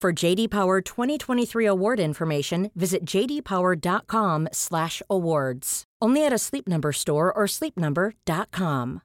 [0.00, 5.84] For JD Power 2023 award information, visit jdpower.com/awards.
[6.00, 9.02] Only at a Sleep Number store or sleepnumber.com.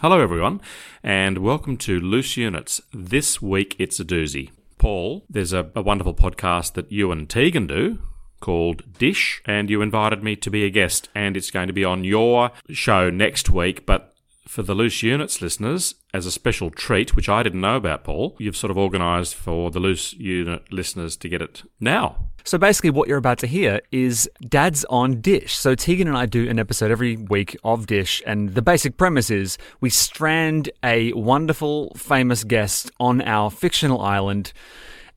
[0.00, 0.60] Hello, everyone,
[1.02, 2.80] and welcome to Loose Units.
[2.94, 4.50] This week it's a doozy.
[4.78, 7.98] Paul, there's a, a wonderful podcast that you and Tegan do
[8.38, 11.84] called Dish, and you invited me to be a guest, and it's going to be
[11.84, 13.84] on your show next week.
[13.84, 14.14] But
[14.48, 18.34] for the Loose Units listeners, as a special treat, which I didn't know about, Paul,
[18.38, 22.30] you've sort of organised for the Loose Unit listeners to get it now.
[22.44, 25.54] So basically, what you're about to hear is Dad's on Dish.
[25.54, 29.30] So Tegan and I do an episode every week of Dish, and the basic premise
[29.30, 34.54] is we strand a wonderful, famous guest on our fictional island.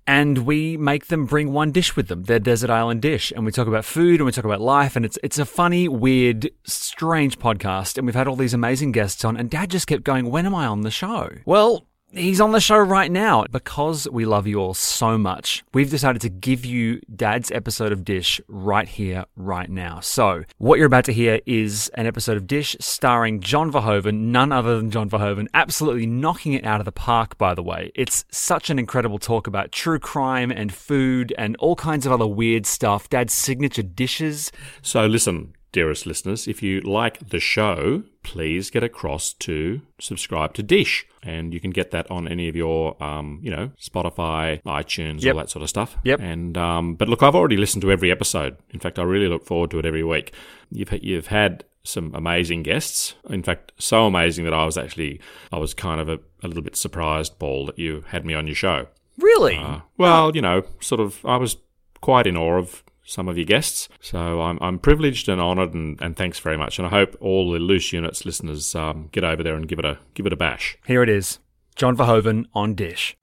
[0.08, 3.32] And we make them bring one dish with them, their desert island dish.
[3.32, 4.96] And we talk about food and we talk about life.
[4.96, 7.98] And it's, it's a funny, weird, strange podcast.
[7.98, 9.38] And we've had all these amazing guests on.
[9.38, 11.30] And Dad just kept going, When am I on the show?
[11.46, 13.46] Well, He's on the show right now.
[13.50, 18.04] Because we love you all so much, we've decided to give you Dad's episode of
[18.04, 20.02] Dish right here, right now.
[20.02, 24.52] So, what you're about to hear is an episode of Dish starring John Verhoeven, none
[24.52, 27.92] other than John Verhoeven, absolutely knocking it out of the park, by the way.
[27.96, 32.28] It's such an incredible talk about true crime and food and all kinds of other
[32.28, 33.10] weird stuff.
[33.10, 34.52] Dad's signature dishes.
[34.82, 40.64] So, listen, dearest listeners, if you like the show, please get across to subscribe to
[40.64, 41.06] Dish.
[41.24, 45.34] And you can get that on any of your, um, you know, Spotify, iTunes, Yep.
[45.36, 45.96] all that sort of stuff.
[46.04, 46.20] Yep.
[46.20, 48.58] And um, but look, I've already listened to every episode.
[48.72, 50.34] In fact, I really look forward to it every week.
[50.72, 53.16] You've you've had some amazing guests.
[53.30, 55.20] In fact, so amazing that I was actually
[55.52, 58.48] I was kind of a, a little bit surprised, Paul, that you had me on
[58.48, 58.88] your show.
[59.18, 59.58] Really?
[59.58, 61.58] Uh, well, you know, sort of, I was
[62.02, 63.90] quite in awe of some of your guests.
[64.00, 66.80] So I'm, I'm privileged and honoured, and, and thanks very much.
[66.80, 69.86] And I hope all the Loose Units listeners um, get over there and give it
[69.86, 70.78] a give it a bash.
[70.86, 71.40] Here it is
[71.76, 73.18] John Verhoeven on Dish.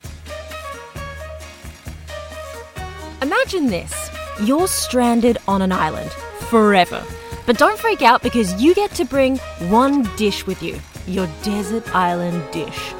[3.23, 4.11] Imagine this
[4.43, 6.11] you're stranded on an island
[6.51, 7.05] forever.
[7.47, 9.39] But don't freak out because you get to bring
[9.71, 12.93] one dish with you your desert island dish.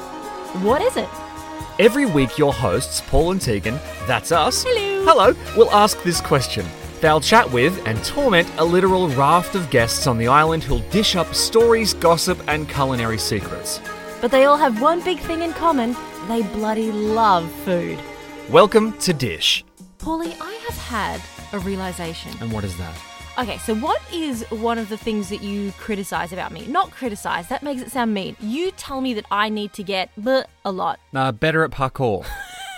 [0.63, 1.07] What is it?
[1.77, 5.05] Every week, your hosts, Paul and Tegan, that's us, Hello.
[5.05, 6.65] hello, will ask this question.
[7.01, 11.15] They'll chat with and torment a literal raft of guests on the island who'll dish
[11.15, 13.79] up stories, gossip, and culinary secrets.
[14.19, 15.95] But they all have one big thing in common
[16.27, 17.97] they bloody love food.
[18.49, 19.63] Welcome to Dish.
[19.97, 21.21] Paulie, I have had
[21.53, 22.33] a realization.
[22.41, 22.95] And what is that?
[23.39, 26.67] Okay, so what is one of the things that you criticize about me?
[26.67, 28.35] Not criticize, that makes it sound mean.
[28.41, 30.99] You tell me that I need to get bleh a lot.
[31.15, 32.25] Uh, better at parkour.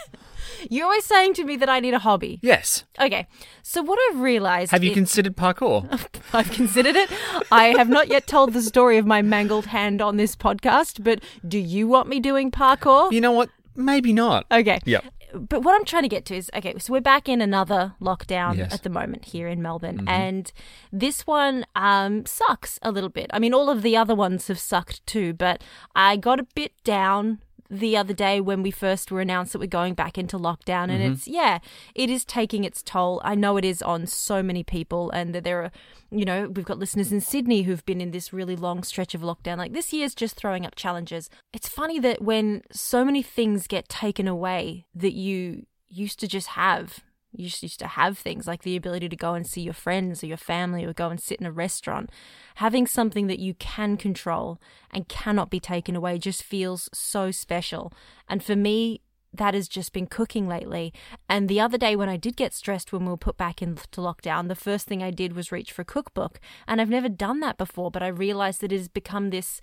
[0.69, 2.39] You're always saying to me that I need a hobby.
[2.41, 2.83] yes.
[2.99, 3.27] Okay,
[3.63, 5.87] so what I've realized Have you is- considered parkour?
[6.33, 7.09] I've considered it.
[7.51, 11.21] I have not yet told the story of my mangled hand on this podcast, but
[11.47, 13.11] do you want me doing parkour?
[13.11, 13.49] you know what?
[13.75, 14.45] Maybe not.
[14.51, 14.79] Okay.
[14.85, 15.05] Yep.
[15.33, 18.57] But what I'm trying to get to is okay, so we're back in another lockdown
[18.57, 18.73] Yes.
[18.73, 19.99] at the moment here in Melbourne.
[19.99, 20.09] Mm-hmm.
[20.09, 20.51] And
[20.91, 23.27] this one um, sucks a little bit.
[23.33, 25.63] I mean, all of the other ones have sucked too, but
[25.95, 27.39] I got a bit down
[27.73, 30.89] the other day when we first were announced that we're going back into lockdown.
[30.91, 31.13] And Mm-hmm.
[31.13, 31.59] it's, yeah,
[31.95, 33.21] it is taking its toll.
[33.23, 35.71] I know it is on so many people, and that there are,
[36.11, 39.21] you know, we've got listeners in Sydney who've been in this really long stretch of
[39.21, 39.57] lockdown.
[39.57, 41.29] Like this year's just throwing up challenges.
[41.53, 46.47] It's funny that when so many things get taken away that you used to just
[46.49, 46.99] have,
[47.31, 50.23] you just used to have things like the ability to go and see your friends
[50.23, 52.09] or your family or go and sit in a restaurant.
[52.55, 54.59] Having something that you can control
[54.91, 57.93] and cannot be taken away just feels so special.
[58.27, 59.01] And for me,
[59.33, 60.93] that has just been cooking lately.
[61.29, 63.87] And the other day, when I did get stressed when we were put back into
[64.01, 66.39] lockdown, the first thing I did was reach for a cookbook.
[66.67, 69.61] And I've never done that before, but I realized that it has become this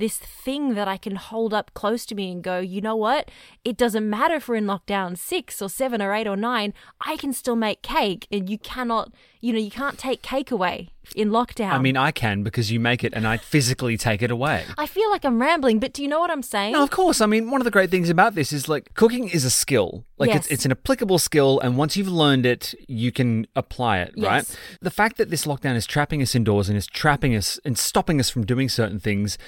[0.00, 3.30] this thing that I can hold up close to me and go, you know what?
[3.64, 7.16] It doesn't matter if we're in lockdown six or seven or eight or nine, I
[7.16, 8.26] can still make cake.
[8.32, 11.72] And you cannot, you know, you can't take cake away in lockdown.
[11.72, 14.64] I mean, I can because you make it and I physically take it away.
[14.78, 16.72] I feel like I'm rambling, but do you know what I'm saying?
[16.72, 17.20] No, of course.
[17.20, 20.04] I mean, one of the great things about this is like cooking is a skill.
[20.18, 20.36] Like Yes.
[20.36, 24.26] it's, it's an applicable skill, and once you've learned it, you can apply it, yes.
[24.26, 24.58] right?
[24.80, 28.20] The fact that this lockdown is trapping us indoors and is trapping us and stopping
[28.20, 29.38] us from doing certain things,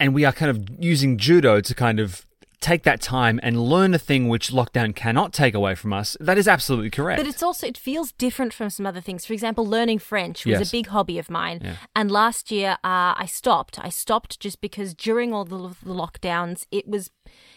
[0.00, 2.24] and we are kind of using judo to kind of
[2.60, 6.16] take that time and learn a thing which lockdown cannot take away from us.
[6.18, 7.20] That is absolutely correct.
[7.20, 9.24] But it's also it feels different from some other things.
[9.24, 10.68] For example, learning French was Yes.
[10.68, 11.76] a big hobby of mine, Yeah.
[11.94, 13.78] and last year uh, I stopped.
[13.78, 17.10] I stopped just because during all the, the lockdowns, it was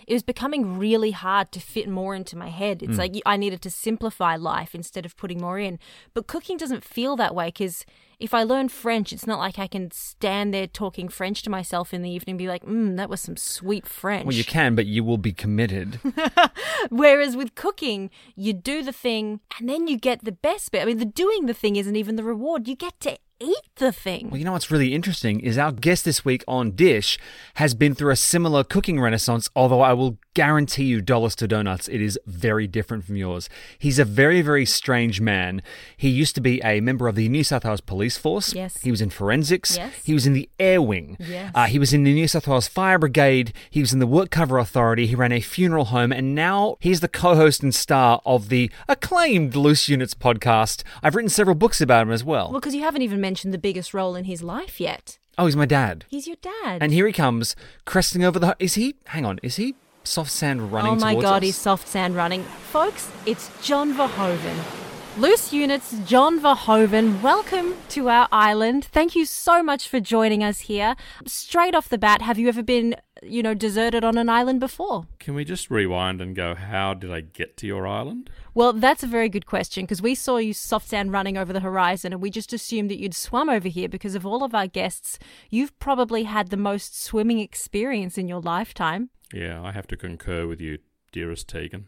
[0.08, 2.84] it was becoming really hard to fit more into my head.
[2.84, 5.80] It's like I needed to simplify life instead of putting more in.
[6.14, 7.86] But cooking doesn't feel that way because
[8.22, 11.92] if I learn French, it's not like I can stand there talking French to myself
[11.92, 14.26] in the evening and be like, mm, that was some sweet French.
[14.26, 16.00] well, you can, but you will be committed.
[16.90, 20.84] Whereas with cooking, you do the thing and then you get the best bit.
[20.84, 22.68] I mean, the doing the thing isn't even the reward.
[22.68, 24.30] You get to eat the thing.
[24.30, 27.18] Well, you know what's really interesting is our guest this week on Dish
[27.56, 31.88] has been through a similar cooking renaissance, although I will guarantee you, dollars to donuts,
[31.88, 33.50] it is very different from yours.
[33.78, 35.62] He's a very, very strange man.
[35.98, 38.54] He used to be a member of the New South Wales Police Force.
[38.54, 38.78] Yes.
[38.82, 39.78] He was in forensics.
[39.78, 39.94] Yes.
[40.04, 41.18] He was in the Air Wing.
[41.20, 41.52] Yes.
[41.54, 43.54] Uh, he was in the New South Wales Fire Brigade.
[43.70, 45.08] He was in the Work Cover Authority.
[45.08, 46.12] He ran a funeral home.
[46.12, 50.84] And now he's the co host and star of the acclaimed Loose Units podcast.
[51.04, 52.52] I've written several books about him as well.
[52.52, 55.18] Well, because you haven't even mentioned the biggest role in his life yet.
[55.38, 56.06] oh, he's my dad.
[56.10, 56.80] He's your dad.
[56.82, 57.56] And here he comes,
[57.86, 58.56] cresting over the.
[58.60, 58.96] Is he?
[59.08, 59.40] Hang on.
[59.44, 60.92] Is he soft sand running?
[60.92, 61.44] oh my God, us?
[61.44, 62.44] he's soft sand running.
[62.44, 64.81] Folks, it's John Verhoeven.
[65.18, 68.86] Loose Units, John Verhoeven, welcome to our island.
[68.86, 70.96] Thank you so much for joining us here.
[71.28, 75.08] Straight off the bat, have you ever been, you know, deserted on an island before?
[75.20, 78.30] Can we just rewind and go, how did I get to your island?
[78.54, 81.60] Well, that's a very good question because we saw you soft sand running over the
[81.60, 84.68] horizon and we just assumed that you'd swum over here because of all of our
[84.68, 85.20] guests.
[85.50, 89.10] You've probably had the most swimming experience in your lifetime.
[89.34, 90.78] Yeah, I have to concur with you,
[91.12, 91.88] dearest Tegan.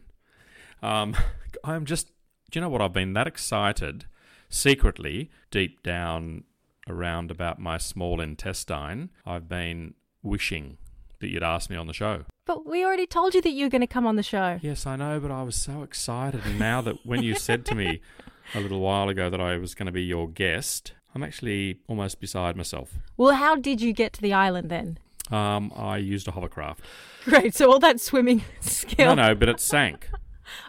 [0.82, 1.16] Um,
[1.64, 2.10] I'm just,
[2.54, 2.80] do you know what?
[2.80, 4.04] I've been that excited
[4.48, 6.44] secretly, deep down
[6.88, 9.10] around about my small intestine.
[9.26, 10.78] I've been wishing
[11.18, 12.26] that you'd ask me on the show.
[12.46, 14.60] But we already told you that you were going to come on the show.
[14.62, 16.42] Yes, I know, but I was so excited.
[16.44, 18.00] And now that when you said to me
[18.54, 22.20] a little while ago that I was going to be your guest, I'm actually almost
[22.20, 22.98] beside myself.
[23.16, 24.98] Well, how did you get to the island then?
[25.32, 26.82] Um, I used a hovercraft.
[27.24, 27.56] Great.
[27.56, 29.16] So all that swimming skill.
[29.16, 30.08] No, no, but it sank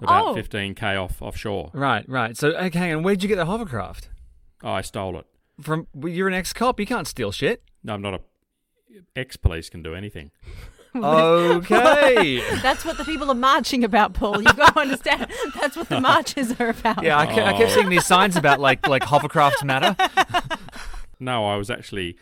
[0.02, 0.36] about Oh.
[0.36, 1.72] 15k off offshore.
[1.74, 2.36] Right, right.
[2.38, 3.04] So, okay, hang on.
[3.04, 4.10] Where'd you get the hovercraft?
[4.64, 5.26] Oh, I stole it.
[5.62, 6.80] From well, you're an ex-cop.
[6.80, 7.64] You can't steal shit.
[7.84, 8.20] No, I'm not a
[9.16, 10.32] ex-police can do anything.
[10.96, 12.42] Okay.
[12.62, 14.42] That's what the people are marching about, Paul.
[14.42, 15.30] You've got to understand.
[15.60, 17.04] That's what the marches are about.
[17.04, 17.76] yeah, I, ke- I kept oh.
[17.76, 19.96] seeing these signs about like like hovercraft matter.
[21.18, 22.18] No, I was actually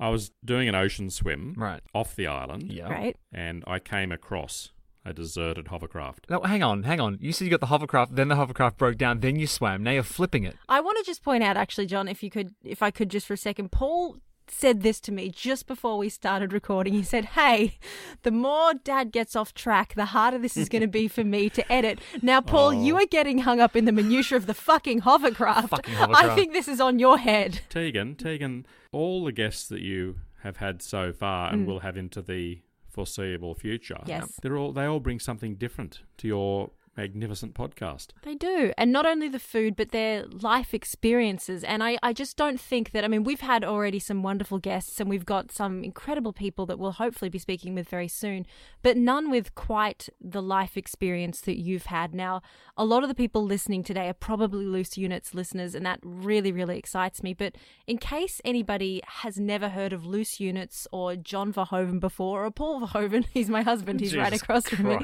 [0.00, 1.80] I was doing an ocean swim Right.
[1.94, 2.88] off the island, Yeah.
[2.90, 3.16] Right.
[3.32, 4.72] and I came across
[5.04, 6.26] a deserted hovercraft.
[6.30, 7.18] No, hang on, hang on.
[7.20, 9.82] You said you got the hovercraft, then the hovercraft broke down, then you swam.
[9.82, 10.56] Now you're flipping it.
[10.68, 13.26] I want to just point out, actually, John, if you could, if I could just
[13.26, 14.16] for a second, Paul
[14.48, 16.92] said this to me just before we started recording.
[16.92, 17.78] He said, Hey,
[18.22, 21.48] the more dad gets off track, the harder this is going to be for me
[21.50, 22.00] to edit.
[22.20, 22.70] Now, Paul, oh.
[22.70, 25.70] you are getting hung up in the minutiae of the fucking hovercraft.
[25.70, 26.30] Fucking hovercraft.
[26.32, 27.60] I think this is on your head.
[27.68, 31.66] Tegan, Tegan, all the guests that you have had so far and mm.
[31.66, 32.60] will have into the
[32.92, 34.00] foreseeable future.
[34.06, 34.38] Yes.
[34.42, 38.08] they're all they all bring something different to your magnificent podcast.
[38.22, 38.72] They do.
[38.76, 41.64] And not only the food, but their life experiences.
[41.64, 45.00] And I, I just don't think that, I mean, we've had already some wonderful guests
[45.00, 48.46] and we've got some incredible people that we'll hopefully be speaking with very soon,
[48.82, 52.14] but none with quite the life experience that you've had.
[52.14, 52.42] Now,
[52.76, 56.52] a lot of the people listening today are probably Loose Units listeners, and that really,
[56.52, 57.34] really excites me.
[57.34, 57.56] But
[57.86, 62.80] in case anybody has never heard of Loose Units or John Verhoeven before, or Paul
[62.80, 64.98] Verhoeven, he's my husband, he's right Jesus across from me.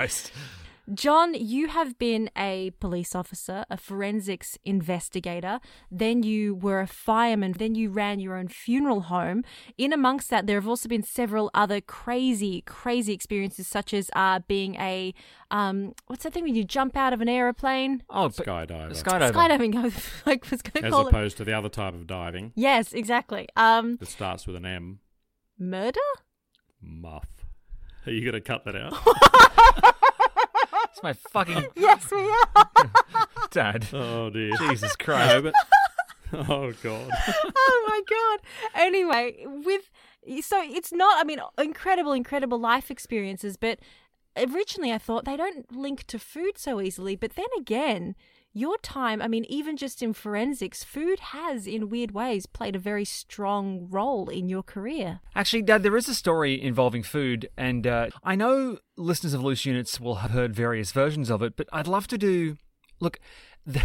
[0.88, 0.98] Christ.
[1.02, 7.52] John, you have been a police officer, a forensics investigator, then you were a fireman,
[7.52, 9.44] then you ran your own funeral home.
[9.76, 14.40] In amongst that, there have also been several other crazy, crazy experiences, such as uh,
[14.48, 15.14] being a
[15.50, 18.02] um, what's that thing when you jump out of an aeroplane?
[18.10, 18.90] Oh, but- Skydiver.
[19.02, 19.32] Skydiver.
[19.32, 19.74] Skydiving.
[20.26, 21.10] I like was going to As call it.
[21.10, 23.48] opposed to the other type of diving Yes, exactly.
[23.56, 25.00] Um, that starts with an M.
[25.58, 26.00] murder.
[26.82, 27.28] Muff.
[28.06, 28.94] Are you going to cut that out?
[30.98, 32.70] It's my fucking Yes, we are.
[33.52, 33.86] dad.
[33.92, 34.50] oh dear.
[34.58, 35.32] Jesus Christ.
[35.32, 35.54] No, but
[36.50, 37.10] oh god.
[37.56, 38.40] oh my god.
[38.74, 39.90] Anyway, with
[40.44, 43.78] So it's not, I mean, incredible, incredible life experiences, but
[44.36, 47.14] originally I thought they don't link to food so easily.
[47.14, 48.16] But then again,
[48.58, 52.78] your time, I mean, even just in forensics, food has, in weird ways, played a
[52.78, 55.20] very strong role in your career.
[55.34, 60.00] Actually, there is a story involving food, and uh, I know listeners of Loose Units
[60.00, 62.56] will have heard various versions of it, but I'd love to do.
[63.00, 63.20] Look,
[63.64, 63.82] the,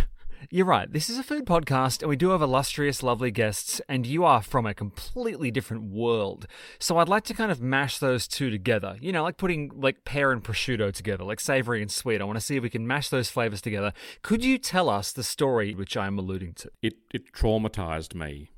[0.50, 0.92] you're right.
[0.92, 4.42] This is a food podcast, and we do have illustrious, lovely guests, and you are
[4.42, 6.48] from a completely different world.
[6.80, 8.98] So I'd like to kind of mash those two together.
[9.02, 12.22] You know, like putting like pear and prosciutto together, like savory and sweet.
[12.22, 13.94] I want to see if we can mash those flavors together.
[14.22, 16.72] Could you tell us the story which I am alluding to?
[16.82, 18.52] It it traumatized me,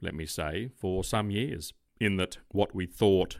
[0.00, 1.72] let me say, for some years.
[2.00, 3.38] In that, what we thought.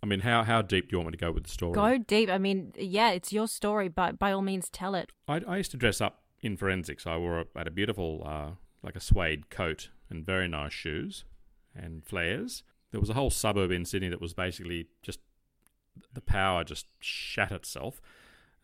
[0.00, 1.72] I mean, how how deep do you want me to go with the story?
[1.72, 2.30] Go deep.
[2.30, 5.10] I mean, yeah, it's your story, but by all means, tell it.
[5.26, 7.06] I, I used to dress up in forensics.
[7.06, 8.50] I wore a, had a beautiful, uh,
[8.82, 11.24] like a suede coat and very nice shoes
[11.74, 12.62] and flares.
[12.90, 15.20] There was a whole suburb in Sydney that was basically just
[16.12, 18.00] the power just shat itself.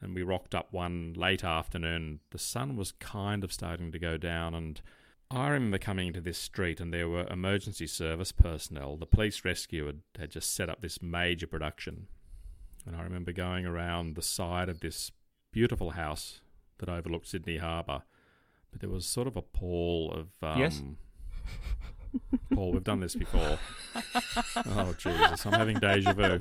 [0.00, 2.20] And we rocked up one late afternoon.
[2.30, 4.80] The sun was kind of starting to go down, and
[5.30, 8.96] I remember coming into this street, and there were emergency service personnel.
[8.96, 12.08] The police rescue had, had just set up this major production.
[12.84, 15.10] And I remember going around the side of this
[15.52, 16.41] beautiful house
[16.82, 18.02] that overlooked Sydney Harbour.
[18.70, 20.28] But there was sort of a pall of.
[20.42, 20.82] Um, Yes?
[22.54, 23.58] Paul, we've done this before.
[24.74, 25.46] Oh, Jesus.
[25.46, 26.38] I'm having deja vu.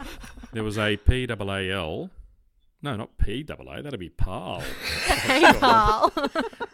[0.54, 2.10] There was a PAAL.
[2.82, 3.82] No, not PAA.
[3.82, 4.62] That'd be PAL.
[5.06, 6.12] Hey, Paul.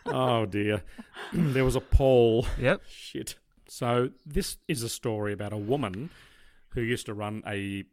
[0.06, 0.84] Oh, dear.
[1.34, 2.48] there was a pall.
[2.60, 2.82] Yep.
[2.90, 3.36] Shit.
[3.68, 6.10] So this is a story about a woman
[6.70, 7.84] who used to run a.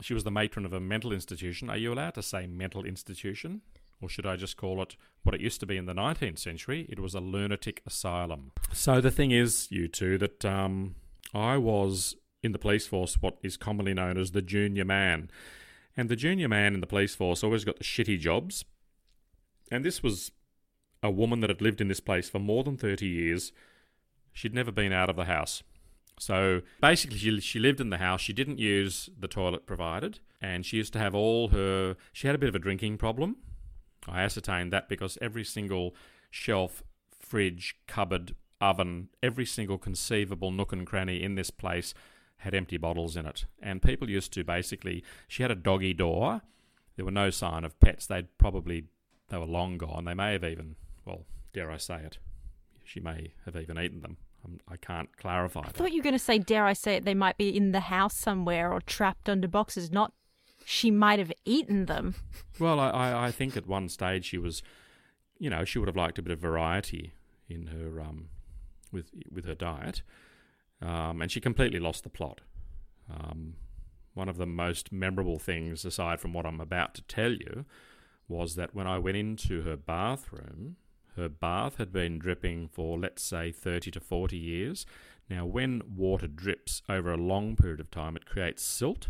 [0.00, 1.70] She was the matron of a mental institution.
[1.70, 3.60] Are you allowed to say mental institution?
[4.02, 6.86] Or should I just call it what it used to be in the 19th century?
[6.88, 8.52] It was a lunatic asylum.
[8.72, 10.96] So the thing is, you two, that um,
[11.32, 15.30] I was in the police force what is commonly known as the junior man.
[15.96, 18.64] And the junior man in the police force always got the shitty jobs.
[19.70, 20.32] And this was
[21.02, 23.52] a woman that had lived in this place for more than 30 years.
[24.32, 25.62] She'd never been out of the house.
[26.18, 28.20] So basically, she, she lived in the house.
[28.20, 30.20] She didn't use the toilet provided.
[30.40, 31.96] And she used to have all her.
[32.12, 33.36] She had a bit of a drinking problem.
[34.08, 35.94] I ascertained that because every single
[36.30, 36.82] shelf,
[37.18, 41.94] fridge, cupboard, oven, every single conceivable nook and cranny in this place
[42.38, 43.44] had empty bottles in it.
[43.62, 45.04] And people used to basically.
[45.28, 46.42] She had a doggy door.
[46.96, 48.06] There were no sign of pets.
[48.06, 48.84] They'd probably.
[49.28, 50.04] They were long gone.
[50.04, 50.76] They may have even.
[51.04, 52.18] Well, dare I say it?
[52.84, 54.16] She may have even eaten them.
[54.44, 55.74] I'm, I can't clarify I that.
[55.74, 57.80] thought you were going to say, dare I say it, they might be in the
[57.80, 60.12] house somewhere or trapped under boxes, not
[60.64, 62.14] she might have eaten them.
[62.58, 64.62] Well, I, I, think at one stage she was,
[65.38, 67.12] you know, she would have liked a bit of variety
[67.48, 68.28] in her um,
[68.90, 70.02] with with her diet,
[70.80, 72.40] um, and she completely lost the plot.
[73.10, 73.54] Um,
[74.14, 77.64] one of the most memorable things, aside from what I'm about to tell you,
[78.28, 80.76] was that when I went into her bathroom,
[81.16, 84.86] her bath had been dripping for let's say 30 to 40 years.
[85.28, 89.08] Now, when water drips over a long period of time, it creates silt,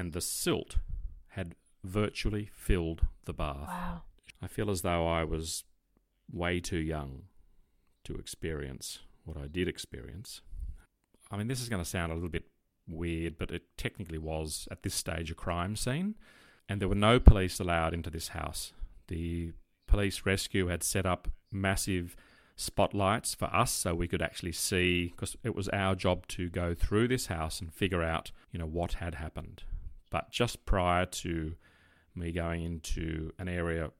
[0.00, 0.76] and the silt
[1.28, 1.54] had
[1.84, 3.68] virtually filled the bath.
[3.68, 4.02] Wow.
[4.40, 5.64] I feel as though I was
[6.32, 7.24] way too young
[8.04, 10.40] to experience what I did experience.
[11.30, 12.46] I mean, this is going to sound a little bit
[12.88, 16.14] weird, but it technically was at this stage a crime scene,
[16.66, 18.72] and there were no police allowed into this house.
[19.08, 19.52] The
[19.86, 22.16] police rescue had set up massive
[22.56, 26.74] spotlights for us so we could actually see because it was our job to go
[26.74, 29.62] through this house and figure out you know what had happened
[30.10, 31.54] but just prior to
[32.14, 33.90] me going into an area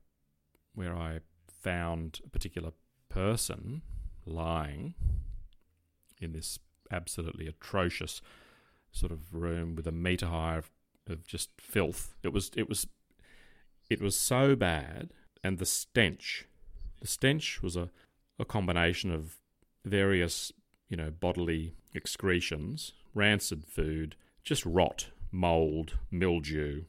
[0.74, 2.72] where I found a particular
[3.08, 3.82] person
[4.26, 4.94] lying
[6.20, 6.58] in this
[6.90, 8.20] absolutely atrocious
[8.92, 10.70] sort of room with a meter high of,
[11.08, 12.14] of just filth.
[12.22, 12.86] It was it was
[13.88, 15.10] it was so bad,
[15.42, 16.46] and the stench,
[17.00, 17.90] the stench was a,
[18.38, 19.36] a combination of
[19.84, 20.52] various
[20.88, 26.84] you know bodily excretions, rancid food, just rot, mold, mildew,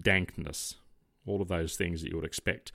[0.00, 0.76] dankness,
[1.26, 2.72] all of those things that you would expect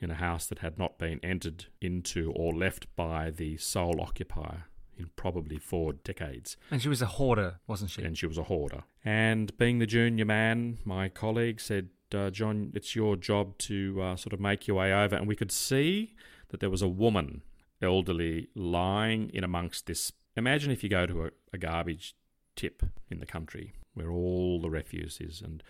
[0.00, 4.64] in a house that had not been entered into or left by the sole occupier
[4.96, 6.56] in probably four decades.
[6.70, 8.02] And she was a hoarder, wasn't she?
[8.02, 8.84] And she was a hoarder.
[9.04, 14.16] And being the junior man, my colleague said, uh, John, it's your job to uh,
[14.16, 15.14] sort of make your way over.
[15.16, 16.14] And we could see
[16.48, 17.42] that there was a woman,
[17.80, 20.12] elderly, lying in amongst this.
[20.36, 22.14] Imagine if you go to a, a garbage
[22.56, 25.62] tip in the country where all the refuse is, and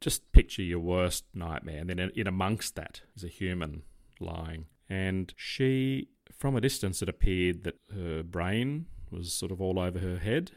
[0.00, 1.80] just picture your worst nightmare.
[1.80, 3.82] And then in, amongst that is a human
[4.20, 4.66] lying.
[4.88, 9.98] And she, from a distance, it appeared that her brain was sort of all over
[9.98, 10.52] her head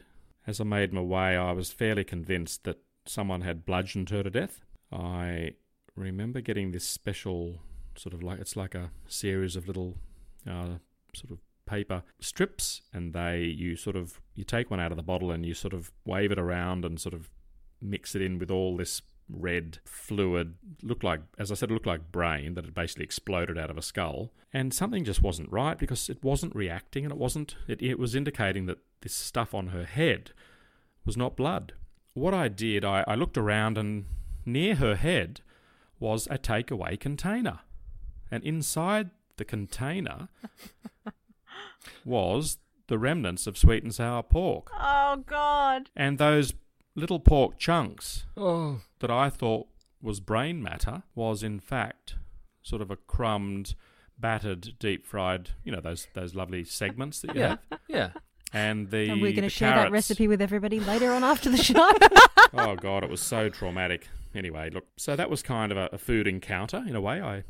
[0.46, 4.30] as I made my way, I was fairly convinced that someone had bludgeoned her to
[4.30, 4.60] death.
[4.90, 5.52] I
[5.94, 7.60] remember getting this special
[7.96, 9.98] sort of like it's like a series of little
[10.48, 10.78] uh,
[11.14, 15.02] sort of paper strips, and they you sort of you take one out of the
[15.02, 17.30] bottle and you sort of wave it around and sort of
[17.80, 21.86] mix it in with all this red fluid looked like as i said it looked
[21.86, 24.32] like brain that had basically exploded out of a skull.
[24.52, 28.14] And something just wasn't right because it wasn't reacting and it wasn't it, it was
[28.14, 30.32] indicating that this stuff on her head
[31.04, 31.72] was not blood.
[32.14, 34.04] What i did I, I looked around and
[34.44, 35.40] near her head
[35.98, 37.60] was a takeaway container.
[38.30, 40.28] And inside the container
[42.04, 42.58] was
[42.88, 45.90] the remnants of sweet and sour pork Oh God.
[45.96, 46.52] and those
[46.94, 48.80] little pork chunks Oh.
[49.00, 49.66] that I thought
[50.00, 52.16] was brain matter was in fact
[52.62, 53.74] sort of a crumbed,
[54.18, 57.48] battered, deep fried, you know, those those lovely segments that you Yeah.
[57.48, 57.80] have.
[57.88, 58.10] Yeah.
[58.52, 61.56] And the And we're going to share that recipe with everybody later on after the
[61.56, 61.74] show.
[62.52, 64.08] oh god, it was so traumatic.
[64.34, 67.20] Anyway, look, so that was kind of a, a food encounter in a way.
[67.22, 67.44] I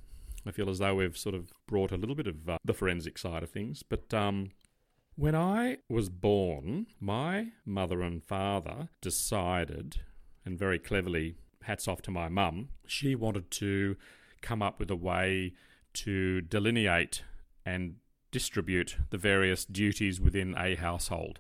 [0.47, 3.19] I feel as though we've sort of brought a little bit of uh, the forensic
[3.19, 4.51] side of things, but um,
[5.15, 10.01] when I was born, my mother and father decided,
[10.45, 13.97] and very cleverly, hats off to my mum, she wanted to
[14.41, 15.53] come up with a way
[15.95, 17.23] to delineate
[17.65, 17.97] and
[18.31, 21.39] distribute the various duties within a household.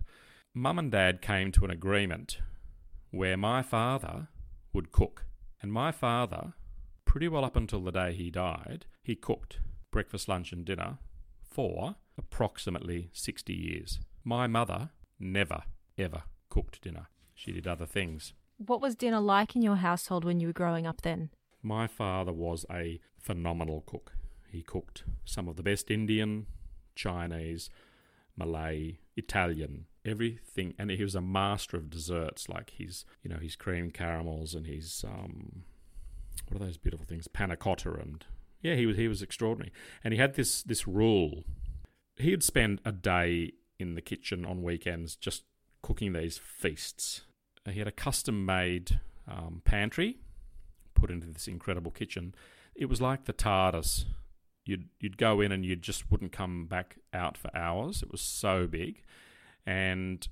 [0.54, 2.38] Mum and dad came to an agreement
[3.10, 4.28] where my father
[4.72, 5.24] would cook.
[5.62, 6.54] And my father,
[7.12, 9.58] pretty well up until the day he died, he cooked
[9.90, 10.96] breakfast, lunch, and dinner
[11.42, 14.00] for approximately 60 years.
[14.24, 14.88] My mother
[15.20, 15.64] never,
[15.98, 17.08] ever cooked dinner.
[17.34, 18.32] She did other things.
[18.56, 21.28] what was dinner like in your household when you were growing up then?
[21.62, 24.12] My father was a phenomenal cook.
[24.50, 26.46] He cooked some of the best Indian,
[26.94, 27.68] Chinese,
[28.38, 33.54] Malay, Italian, everything, and he was a master of desserts, like his, you know, his
[33.54, 35.64] cream caramels and his um,
[36.48, 38.24] what are those beautiful things, panna cotta, and
[38.62, 39.72] yeah, he was he was extraordinary.
[40.04, 41.44] And he had this this rule.
[42.16, 45.44] He'd spend a day in the kitchen on weekends just
[45.82, 47.22] cooking these feasts.
[47.68, 50.18] He had a custom made um, pantry
[50.94, 52.34] put into this incredible kitchen.
[52.74, 54.04] It was like the TARDIS.
[54.64, 58.02] You'd you'd go in and you just wouldn't come back out for hours.
[58.02, 59.02] It was so big,
[59.66, 60.26] and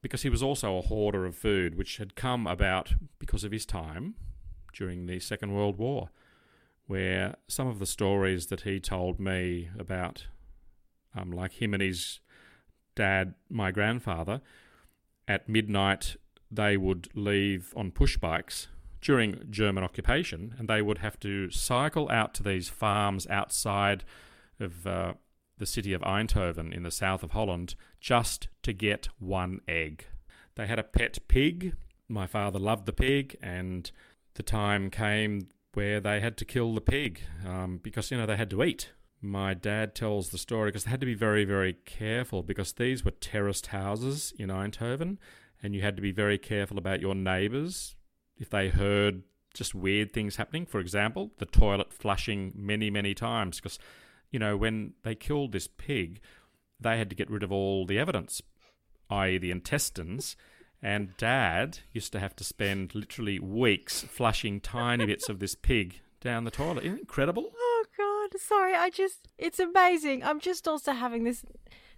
[0.00, 3.66] because he was also a hoarder of food, which had come about because of his
[3.66, 4.14] time
[4.72, 6.10] during the Second World War,
[6.86, 10.26] where some of the stories that he told me about,
[11.14, 12.20] um, like him and his
[12.94, 14.40] dad, my grandfather,
[15.26, 16.16] at midnight
[16.50, 18.68] they would leave on push bikes
[19.00, 24.04] during German occupation, and they would have to cycle out to these farms outside
[24.58, 25.14] of uh,
[25.58, 30.06] the city of Eindhoven in the south of Holland just to get one egg.
[30.56, 31.76] They had a pet pig.
[32.08, 33.90] My father loved the pig, and
[34.38, 38.36] the time came where they had to kill the pig um, because, you know, they
[38.36, 38.90] had to eat.
[39.20, 43.04] My dad tells the story because they had to be very, very careful because these
[43.04, 45.18] were terraced houses in Eindhoven,
[45.62, 47.96] and you had to be very careful about your neighbours
[48.38, 49.22] if they heard
[49.54, 50.64] just weird things happening.
[50.64, 53.78] For example, the toilet flushing many, many times because,
[54.30, 56.20] you know, when they killed this pig,
[56.80, 58.40] they had to get rid of all the evidence,
[59.10, 60.36] i.e., the intestines.
[60.82, 66.00] And dad used to have to spend literally weeks flushing tiny bits of this pig
[66.20, 66.84] down the toilet.
[66.84, 67.52] Isn't it incredible?
[67.56, 68.74] Oh God, sorry.
[68.74, 70.22] I just it's amazing.
[70.22, 71.44] I'm just also having this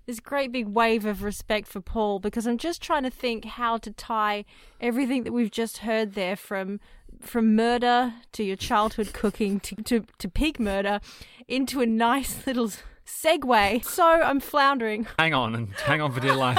[0.07, 3.77] this great big wave of respect for Paul because I'm just trying to think how
[3.79, 4.45] to tie
[4.81, 6.81] everything that we've just heard there from
[7.21, 11.01] from murder to your childhood cooking to, to, to pig murder
[11.49, 12.73] into a nice little
[13.07, 13.85] segue.
[13.85, 15.07] So I'm floundering.
[15.19, 16.59] Hang on and hang on for dear life.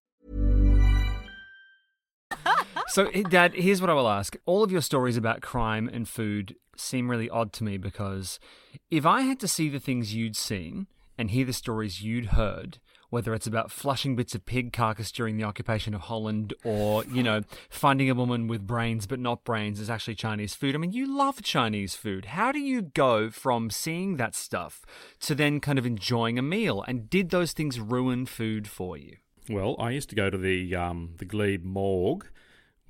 [2.91, 4.35] So, Dad, here's what I will ask.
[4.45, 8.37] All of your stories about crime and food seem really odd to me because
[8.89, 12.79] if I had to see the things you'd seen and hear the stories you'd heard,
[13.09, 17.23] whether it's about flushing bits of pig carcass during the occupation of Holland or, you
[17.23, 20.75] know, finding a woman with brains but not brains is actually Chinese food.
[20.75, 22.25] I mean, you love Chinese food.
[22.25, 24.85] How do you go from seeing that stuff
[25.21, 26.83] to then kind of enjoying a meal?
[26.85, 29.15] And did those things ruin food for you?
[29.49, 32.27] Well, I used to go to the um, the Glebe morgue,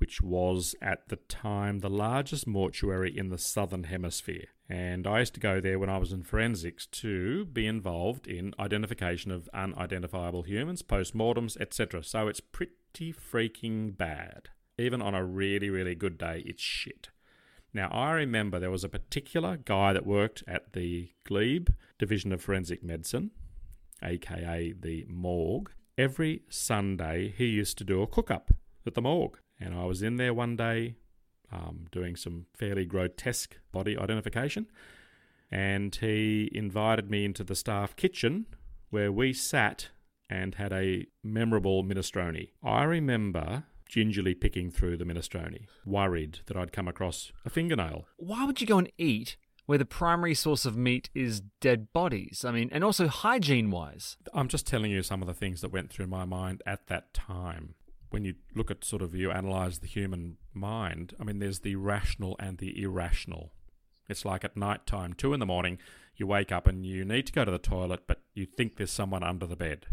[0.02, 4.46] which was at the time the largest mortuary in the southern hemisphere.
[4.68, 8.52] And I used to go there when I was in forensics to be involved in
[8.58, 12.02] identification of unidentifiable humans, postmortems, etc.
[12.02, 14.48] So it's pretty freaking bad.
[14.76, 17.10] Even on a really, really good day, it's shit.
[17.72, 21.68] Now, I remember there was a particular guy that worked at the Glebe
[22.00, 23.30] Division of Forensic Medicine,
[24.02, 25.70] aka the morgue.
[25.96, 28.50] Every Sunday, he used to do a cook up
[28.84, 29.38] at the morgue.
[29.60, 30.96] And I was in there one day
[31.52, 34.66] um, doing some fairly grotesque body identification.
[35.50, 38.46] And he invited me into the staff kitchen
[38.90, 39.88] where we sat
[40.30, 42.48] and had a memorable minestrone.
[42.64, 48.06] I remember gingerly picking through the minestrone, worried that I'd come across a fingernail.
[48.16, 49.36] Why would you go and eat
[49.66, 52.42] where the primary source of meat is dead bodies?
[52.46, 54.16] I mean, and also hygiene wise.
[54.32, 57.12] I'm just telling you some of the things that went through my mind at that
[57.12, 57.74] time.
[58.12, 61.76] When you look at sort of you analyze the human mind, I mean, there's the
[61.76, 63.52] rational and the irrational.
[64.08, 65.78] It's like at night time, two in the morning,
[66.16, 68.90] you wake up and you need to go to the toilet, but you think there's
[68.90, 69.86] someone under the bed,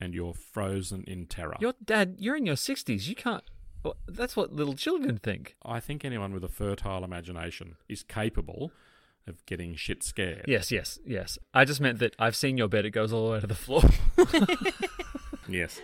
[0.00, 1.56] and you're frozen in terror.
[1.58, 3.08] Your dad, you're in your 60s.
[3.08, 3.44] You can't.
[3.82, 5.56] Well, that's what little children think.
[5.62, 8.72] I think anyone with a fertile imagination is capable
[9.26, 10.44] of getting shit scared.
[10.46, 11.38] Yes, yes, yes.
[11.52, 12.84] I just meant that I've seen your bed.
[12.84, 13.82] It goes all the way to the floor.
[15.48, 15.80] Yes.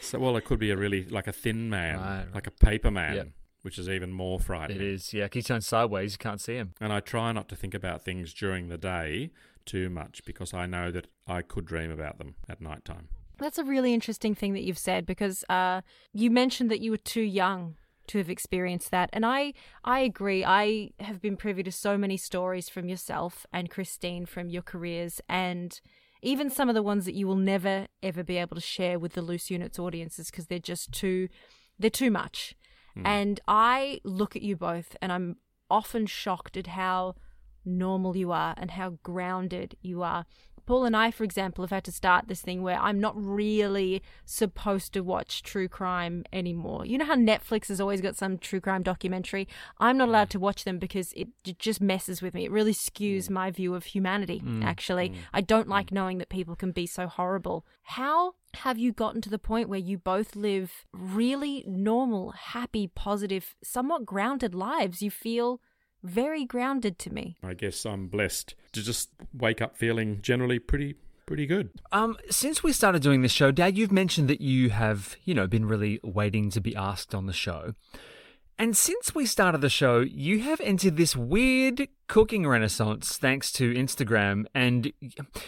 [0.00, 2.34] So, well, it could be a really like a thin man, Right, right.
[2.34, 3.28] like a paper man, Yep.
[3.62, 4.76] which is even more frightening.
[4.80, 5.12] it is.
[5.14, 6.12] Yeah, he turns sideways.
[6.12, 6.74] You can't see him.
[6.80, 9.30] And I try not to think about things during the day
[9.64, 13.08] too much because I know that I could dream about them at night time.
[13.38, 15.80] That's a really interesting thing that you've said because uh,
[16.12, 20.44] you mentioned that you were too young to have experienced that, and I I agree.
[20.44, 25.22] I have been privy to so many stories from yourself and Christine from your careers,
[25.26, 25.80] and
[26.24, 29.12] even some of the ones that you will never ever be able to share with
[29.12, 31.28] the loose units audiences because they're just too
[31.78, 32.54] they're too much.
[32.94, 33.06] Hmm.
[33.06, 35.36] And I look at you both, and I'm
[35.70, 37.16] often shocked at how
[37.64, 40.26] normal you are and how grounded you are.
[40.66, 44.02] Paul and I, for example, have had to start this thing where I'm not really
[44.24, 46.86] supposed to watch true crime anymore.
[46.86, 49.46] You know how Netflix has always got some true crime documentary?
[49.78, 52.44] I'm not allowed to watch them because it just messes with me.
[52.44, 53.30] It really skews mm.
[53.30, 55.10] my view of humanity, mm, actually.
[55.10, 57.66] Mm, I don't like knowing that people can be so horrible.
[57.82, 63.54] How have you gotten to the point where you both live really normal, happy, positive,
[63.62, 65.02] somewhat grounded lives?
[65.02, 65.60] You feel
[66.04, 67.36] very grounded to me.
[67.42, 71.70] I guess I'm blessed to just wake up feeling generally pretty pretty good.
[71.90, 75.46] Um, since we started doing this show, Dad, you've mentioned that you have, you know,
[75.46, 77.74] been really waiting to be asked on the show.
[78.58, 83.72] And since we started the show, you have entered this weird cooking renaissance thanks to
[83.74, 84.44] Instagram.
[84.54, 84.92] And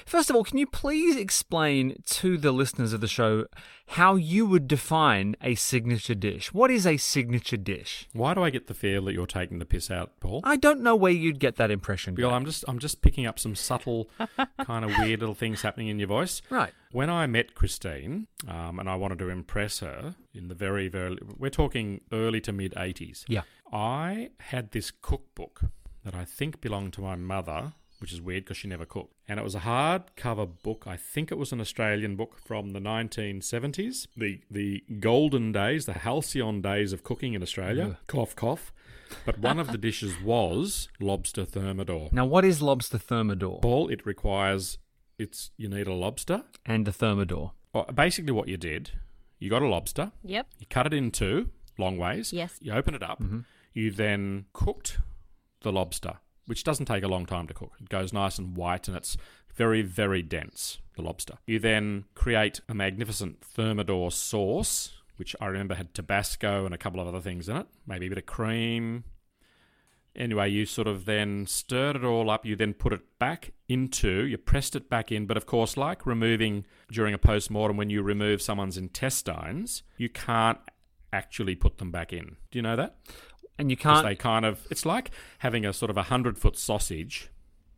[0.05, 3.47] first of all, can you please explain to the listeners of the show
[3.91, 6.53] how you would define a signature dish?
[6.53, 8.09] What is a signature dish?
[8.13, 10.41] Why do I get the feel that you're taking the piss out, Paul?
[10.45, 12.15] I don't know where you'd get that impression.
[12.19, 14.09] Well, I'm just I'm just picking up some subtle
[14.65, 16.43] kind of weird little things happening in your voice.
[16.51, 16.73] Right.
[16.93, 21.19] When I met Christine, um, and I wanted to impress her in the very very
[21.37, 23.25] we're talking early to mid 80s.
[23.29, 23.43] Yeah.
[23.73, 25.63] I had this cookbook
[26.07, 29.13] that I think belonged to my mother, which is weird because she never cooked.
[29.29, 30.85] And it was a hardcover book.
[30.87, 35.95] I think it was an Australian book from the 1970s, the the golden days, the
[35.95, 37.99] halcyon days of cooking in Australia.
[38.07, 38.73] Cough, cough.
[39.25, 42.09] But one of the dishes was lobster thermidor.
[42.13, 43.61] Now, what is lobster thermidor?
[43.61, 44.79] Paul, it requires
[45.19, 46.45] it's you need a lobster.
[46.65, 47.53] And a thermidor.
[47.73, 48.91] Well, basically, what you did,
[49.39, 50.47] you got a lobster, Yep.
[50.59, 52.33] you cut it in two long ways.
[52.33, 52.59] Yes.
[52.61, 53.21] You open it up.
[53.23, 53.41] Mm-hmm.
[53.75, 54.99] You then cooked
[55.63, 56.15] the lobster,
[56.47, 57.73] which doesn't take a long time to cook.
[57.81, 59.17] It goes nice and white and it's
[59.55, 61.39] very, very dense, the lobster.
[61.47, 67.01] You then create a magnificent thermidor sauce, which I remember had Tabasco and a couple
[67.01, 69.05] of other things in it, maybe a bit of cream.
[70.15, 72.47] Anyway, you sort of then stirred it all up.
[72.47, 75.27] You then put it back into, you pressed it back in.
[75.27, 80.09] But of course, like removing during a post mortem, when you remove someone's intestines, you
[80.09, 80.59] can't
[81.13, 82.37] actually put them back in.
[82.51, 82.97] Do you know that?
[83.59, 84.07] And you can't.
[84.07, 87.31] they kind of, it's like having a sort of a hundred foot sausage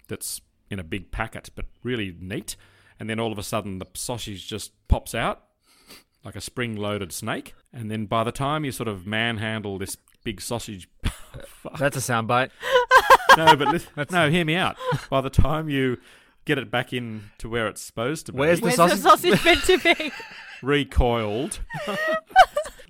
[0.08, 2.56] that's in a big packet, but really neat.
[2.98, 5.44] And then all of a sudden, the sausage just pops out
[6.24, 7.54] like a spring loaded snake.
[7.72, 10.88] And then by the time you sort of manhandle this big sausage,
[11.78, 12.50] That's a soundbite.
[13.36, 14.76] no, but listen, no, hear me out.
[15.08, 15.98] By the time you
[16.44, 18.98] get it back in to where it's supposed to be, Where's the Where's sausage?
[18.98, 19.02] the
[19.36, 20.12] sausage meant to be?
[20.62, 21.60] recoiled.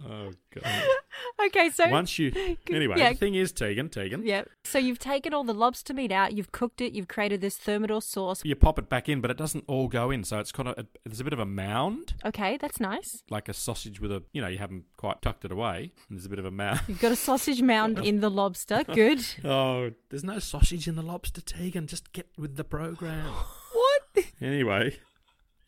[0.07, 0.83] Oh god!
[1.47, 2.33] okay, so Once you,
[2.71, 3.11] anyway, yeah.
[3.13, 4.45] the thing is, Tegan, Tegan, yeah.
[4.65, 8.03] So you've taken all the lobster meat out, you've cooked it, you've created this thermidor
[8.03, 8.45] sauce.
[8.45, 10.25] you pop it back in, but it doesn't all go in.
[10.25, 13.23] So it's kind of there's a bit of a mound, Okay, that's nice.
[13.31, 16.27] like a sausage with a you know you haven't quite tucked it away, and there's
[16.27, 16.81] a bit of a mound.
[16.89, 18.85] You've got a sausage mound in the lobster.
[18.85, 19.25] Good.
[19.45, 21.87] Oh, there's no sausage in the lobster, Tegan.
[21.87, 23.33] Just get with the program.
[23.73, 24.25] What?
[24.41, 24.97] Anyway,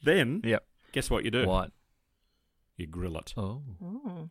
[0.03, 0.64] then Yep.
[0.93, 1.47] guess what you do?
[1.47, 1.71] What?
[2.81, 3.35] You grill it.
[3.37, 3.62] Oh.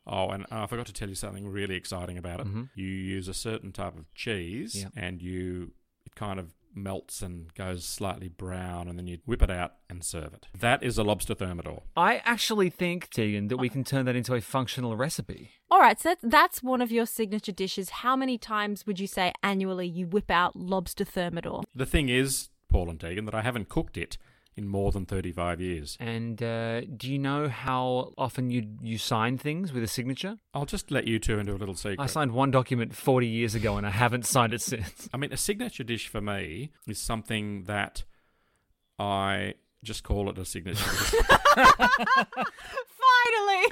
[0.08, 2.48] Oh, and I forgot to tell you something really exciting about it.
[2.48, 2.70] Mhm.
[2.76, 4.90] You use a certain type of cheese, Yeah.
[4.96, 5.74] and you
[6.06, 10.04] it kind of melts and goes slightly brown, and then you whip it out and
[10.04, 10.48] serve it.
[10.58, 11.84] That is a lobster thermidor.
[11.96, 15.52] I actually think, Tegan, that we can turn that into a functional recipe.
[15.70, 17.90] All right, so that's, that's one of your signature dishes.
[17.90, 21.64] How many times would you say annually you whip out lobster thermidor?
[21.76, 24.18] The thing is, Paul and Tegan, that I haven't cooked it
[24.60, 25.98] in more than thirty-five years.
[26.00, 30.38] And uh, do you know how often you you sign things with a signature?
[30.54, 32.00] I'll just let you two into a little secret.
[32.00, 35.10] I signed one document 40 years ago and I haven't signed it since.
[35.13, 38.04] I mean, a signature dish for me is something that
[39.00, 41.10] I just call it a signature dish.
[41.56, 41.78] Finally!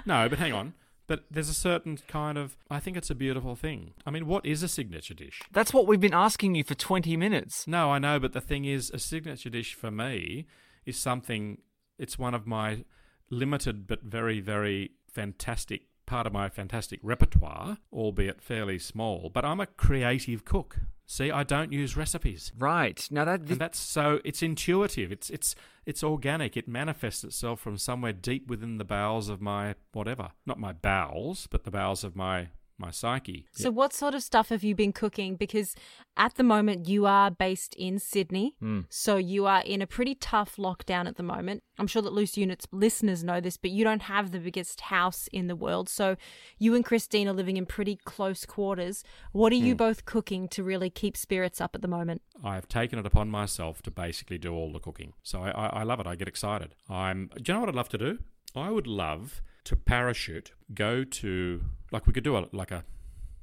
[0.06, 0.74] no, but hang on.
[1.08, 2.58] But there's a certain kind of.
[2.70, 3.94] I think it's a beautiful thing.
[4.06, 5.42] I mean, what is a signature dish?
[5.54, 7.66] That's what we've been asking you for 20 minutes.
[7.66, 10.48] No, I know, but the thing is, a signature dish for me
[10.88, 11.60] is something.
[12.00, 12.86] It's one of my
[13.30, 19.30] limited but very, very fantastic part of my fantastic repertoire, albeit fairly small.
[19.32, 20.78] But I'm a creative cook.
[21.06, 22.52] See, I don't use recipes.
[22.58, 23.08] Right.
[23.10, 27.78] Now that and that's so it's intuitive it's it's it's organic it manifests itself from
[27.78, 32.16] somewhere deep within the bowels of my whatever not my bowels but the bowels of
[32.16, 35.36] my my psyche So, what sort of stuff have you been cooking?
[35.36, 35.76] Because
[36.16, 38.56] at the moment, you are based in Sydney.
[38.60, 38.82] Hmm.
[38.90, 41.64] So, you are in a pretty tough lockdown at the moment.
[41.80, 45.28] I'm sure that Loose Units listeners know this, but you don't have the biggest house
[45.32, 45.90] in the world.
[45.90, 46.16] So,
[46.58, 49.04] you and Christine are living in pretty close quarters.
[49.32, 49.78] What are you hmm.
[49.78, 52.22] both cooking to really keep spirits up at the moment?
[52.44, 55.84] i've taken it upon myself to basically do all the cooking so I, I, I
[55.84, 58.20] love it i get excited i'm do you know what i'd love to do
[58.56, 62.86] i would love to parachute go to like we could do a like a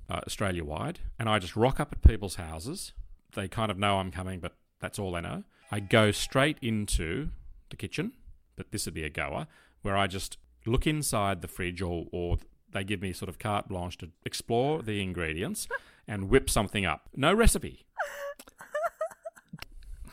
[0.09, 2.93] uh, australia wide and i just rock up at people's houses.
[3.35, 5.45] They kind of know i'm coming but that's all they know.
[5.71, 7.31] I go straight into
[7.69, 8.13] the kitchen
[8.57, 9.47] but this would be a goer
[9.83, 12.39] where i just look inside the fridge or, or
[12.73, 15.69] they give me sort of carte blanche to explore the ingredients
[16.09, 17.09] and whip something up.
[17.15, 17.87] No recipe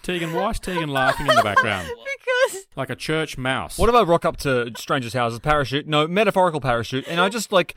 [0.04, 1.88] Tegan, why is Tegan laughing in the background?
[2.22, 3.78] Because Like a church mouse.
[3.78, 5.88] What if I rock up to strangers' houses, parachute?
[5.88, 7.76] No, metaphorical parachute, and I just like,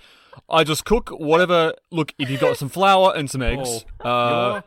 [0.48, 1.72] I just cook whatever.
[1.90, 4.60] Look, if you've got some flour and some eggs, uh,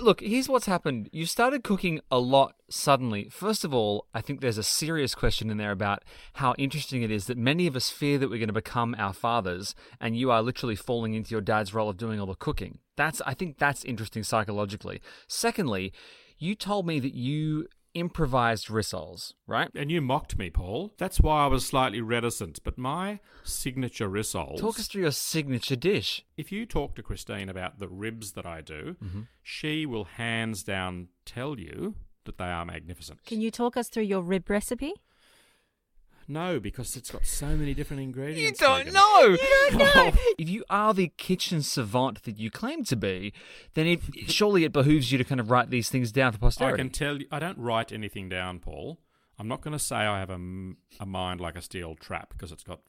[0.00, 1.08] look, here's what's happened.
[1.12, 3.28] You started cooking a lot suddenly.
[3.30, 7.10] First of all, I think there's a serious question in there about how interesting it
[7.10, 10.30] is that many of us fear that we're going to become our fathers, and you
[10.30, 12.78] are literally falling into your dad's role of doing all the cooking.
[12.96, 15.00] That's, I think, that's interesting psychologically.
[15.26, 15.92] Secondly,
[16.38, 19.70] you told me that you improvised rissoles, right?
[19.74, 20.94] And you mocked me, Paul.
[20.98, 22.60] That's why I was slightly reticent.
[22.62, 24.60] But my signature rissoles.
[24.60, 26.24] Talk us through your signature dish.
[26.36, 29.22] if you talk to Christine about the ribs that I do, mm-hmm.
[29.42, 33.24] she will hands down tell you that they are magnificent.
[33.24, 34.92] can you talk us through your rib recipe?
[36.30, 38.60] No, because it's got so many different ingredients.
[38.60, 38.92] You don't Tegan.
[38.92, 39.20] know.
[39.28, 39.38] You
[39.70, 40.12] don't know.
[40.38, 43.32] if you are the kitchen savant that you claim to be,
[43.72, 46.74] then it, surely it behooves you to kind of write these things down for posterity.
[46.74, 49.00] I can tell you, I don't write anything down, Paul.
[49.38, 52.64] I'm not going to say I have a mind like a steel trap because it's
[52.64, 52.80] got,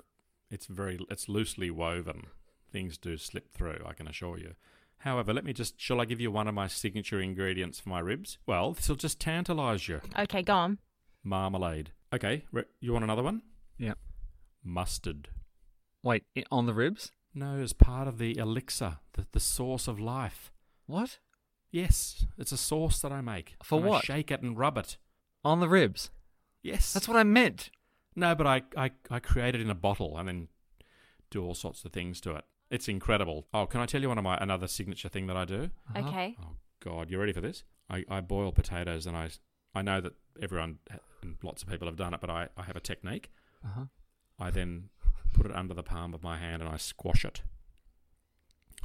[0.51, 2.23] it's very, it's loosely woven.
[2.71, 4.55] Things do slip through, I can assure you.
[5.03, 7.99] However, let me just, shall I give you one of my signature ingredients for my
[7.99, 8.37] ribs?
[8.45, 10.01] Well, this will just tantalise you.
[10.17, 10.79] Okay, go on.
[11.23, 11.91] marmalade.
[12.13, 12.43] Okay,
[12.79, 13.41] you want another one?
[13.77, 13.93] Yeah.
[14.63, 15.29] Mustard.
[16.03, 17.11] Wait, on the ribs?
[17.33, 20.51] No, as part of the elixir, the, the source of life.
[20.87, 21.19] What?
[21.71, 23.55] Yes, it's a sauce that I make.
[23.63, 24.05] For And I what?
[24.05, 24.97] shake it and rub it.
[25.45, 26.09] On the ribs?
[26.63, 26.91] Yes.
[26.93, 27.69] That's what I meant.
[28.15, 30.47] No, but I, I, I create it in a bottle and then
[31.29, 32.43] do all sorts of things to it.
[32.71, 33.45] It's incredible.
[33.53, 35.69] Oh, can I tell you one of my another signature thing that I do?
[35.95, 36.07] Uh-huh.
[36.07, 36.35] Okay.
[36.41, 37.63] Oh God, you ready for this?
[37.89, 39.29] I, I boil potatoes and I
[39.73, 42.63] I know that everyone ha- and lots of people have done it, but I, I
[42.63, 43.29] have a technique.
[43.65, 43.85] Uh-huh.
[44.39, 44.89] I then
[45.33, 47.41] put it under the palm of my hand and I squash it.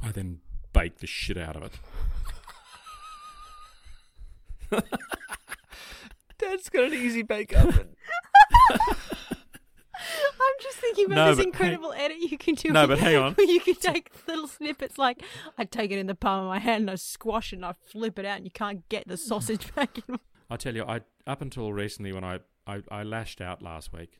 [0.01, 0.39] I then
[0.73, 1.79] bake the shit out of it.
[6.37, 7.95] Dad's got an easy bake oven.
[9.97, 12.71] I'm just thinking about No, this but incredible edit you can do.
[12.71, 13.33] No, but hang on.
[13.33, 15.23] Where you can take little snippets like
[15.57, 17.73] I take it in the palm of my hand and I squash it and I
[17.73, 20.19] flip it out and you can't get the sausage back in.
[20.49, 24.19] I tell you, I up until recently when I, I, I lashed out last week,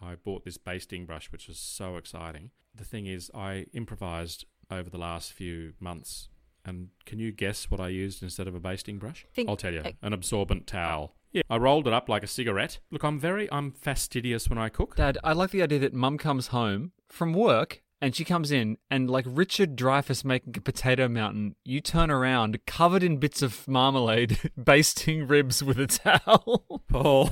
[0.00, 2.50] I bought this basting brush, which was so exciting.
[2.74, 6.28] The thing is, I improvised over the last few months,
[6.64, 9.26] and can you guess what I used instead of a basting brush?
[9.32, 11.14] Think- I'll tell you, uh, an absorbent towel.
[11.32, 12.78] Yeah, I rolled it up like a cigarette.
[12.90, 14.96] Look, I'm very, I'm fastidious when I cook.
[14.96, 18.76] Dad, I like the idea that mum comes home from work and she comes in
[18.90, 23.66] and like Richard Dreyfuss making a potato mountain, you turn around covered in bits of
[23.68, 26.82] marmalade, basting ribs with a towel.
[26.88, 27.30] Paul.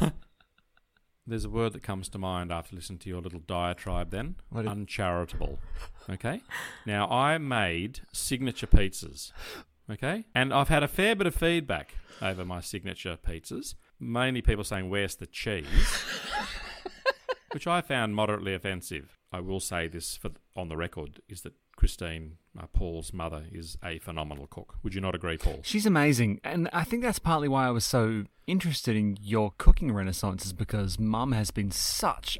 [1.27, 4.37] There's a word that comes to mind after listening to your little diatribe then.
[4.49, 5.59] What Uncharitable.
[6.09, 6.41] Okay?
[6.87, 9.33] Now, I made signature pizzas.
[9.91, 10.27] Okay?
[10.37, 13.75] And I've had a fair bit of feedback over my signature pizzas.
[13.99, 15.67] Mainly people saying, Where's the cheese?
[17.53, 19.20] Which I found moderately offensive.
[19.33, 23.79] I will say this for on the record is that Christine, uh, Paul's mother, is
[23.83, 24.77] a phenomenal cook.
[24.83, 25.61] Would you not agree, Paul?
[25.63, 26.41] She's amazing.
[26.43, 30.53] And I think that's partly why I was so interested in your cooking renaissance, is
[30.53, 32.39] because mum has been such.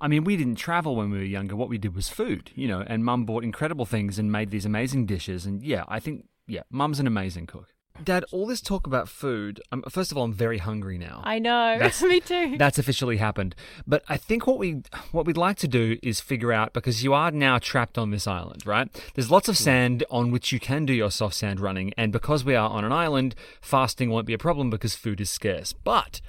[0.00, 1.56] I mean, we didn't travel when we were younger.
[1.56, 4.66] What we did was food, you know, and mum bought incredible things and made these
[4.66, 5.46] amazing dishes.
[5.46, 7.68] And yeah, I think, yeah, mum's an amazing cook.
[8.02, 11.20] Dad, all this talk about food, um, first of all, I'm very hungry now.
[11.24, 11.76] I know.
[11.78, 12.56] That's- Me too.
[12.58, 13.54] That's officially happened.
[13.86, 17.14] But I think what we what we'd like to do is figure out because you
[17.14, 18.88] are now trapped on this island, right?
[19.14, 22.44] There's lots of sand on which you can do your soft sand running, and because
[22.44, 25.72] we are on an island, fasting won't be a problem because food is scarce.
[25.72, 26.20] But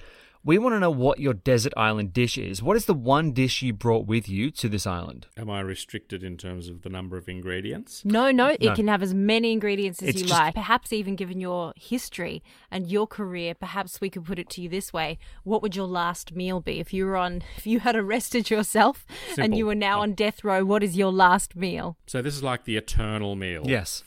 [0.45, 2.61] we want to know what your desert island dish is.
[2.61, 5.25] What is the one dish you brought with you to this island?
[5.35, 8.03] Am I restricted in terms of the number of ingredients?
[8.05, 8.75] No, no, it No.
[8.75, 10.53] can have as many ingredients as It's you just- like.
[10.53, 14.69] Perhaps even given your history and your career, perhaps we could put it to you
[14.69, 17.95] this way: What would your last meal be if you were on, if you had
[17.95, 19.05] arrested yourself
[19.37, 20.63] and you were now Uh, on death row?
[20.63, 21.97] What is your last meal?
[22.05, 23.63] So this is like the eternal meal.
[23.65, 24.03] Yes.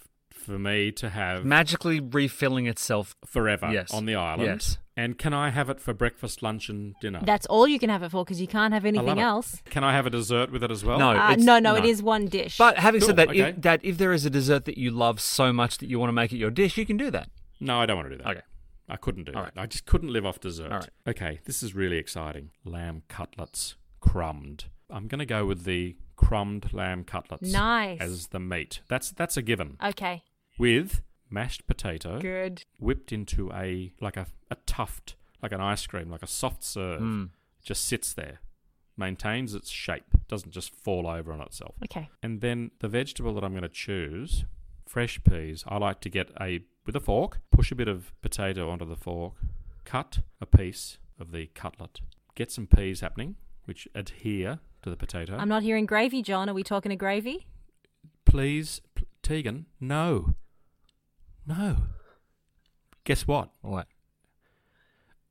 [0.49, 3.15] For me to have Magically refilling itself.
[3.27, 3.93] forever Yes.
[3.93, 4.43] on the island.
[4.63, 4.79] Yes.
[4.97, 7.21] And can I have it for breakfast, lunch, and dinner?
[7.23, 9.63] That's all you can have it for because you can't have anything else.
[9.67, 10.99] Can I have a dessert with it as well?
[10.99, 11.11] No.
[11.11, 11.89] Uh, no, no, it no.
[11.89, 12.57] is one dish.
[12.57, 13.41] But having Cool, said that, okay.
[13.41, 16.09] if, that if there is a dessert that you love so much that you want
[16.09, 17.29] to make it your dish, you can do that.
[17.61, 18.31] No, I don't want to do that.
[18.31, 18.41] Okay.
[18.89, 19.53] I couldn't do All that.
[19.55, 19.63] right.
[19.65, 20.73] I just couldn't live off dessert.
[20.73, 20.91] All right.
[21.07, 22.51] Okay, this is really exciting.
[22.65, 24.65] Lamb cutlets, crumbed.
[24.91, 28.01] I'm going to go with the crumbed lamb cutlets nice.
[28.01, 28.81] as the meat.
[28.89, 29.77] That's that's a given.
[29.85, 30.23] okay,
[30.59, 32.63] With mashed potato good.
[32.79, 37.01] whipped into a like a, a tuft, like an ice cream, like a soft serve.
[37.01, 37.31] Mm.
[37.63, 38.41] Just sits there,
[38.97, 41.75] maintains its shape, doesn't just fall over on itself.
[41.85, 44.45] Okay, And then the vegetable that I'm going to choose,
[44.87, 45.65] fresh peas.
[45.69, 48.97] I like to get a with a fork, push a bit of potato onto the
[48.97, 49.35] fork,
[49.85, 52.01] cut a piece of the cutlet,
[52.35, 55.37] get some peas happening, which adhere to the potato.
[55.37, 56.49] I'm not hearing gravy, John.
[56.49, 57.47] Are we talking a gravy?
[58.25, 60.35] Please, P- Tegan, no,
[61.49, 61.77] no.
[63.05, 63.51] Guess what?
[63.63, 63.87] What?